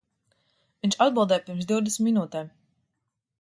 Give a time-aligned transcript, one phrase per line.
[0.85, 2.51] Viņš atbildēja pirms divdesmit minūtēm.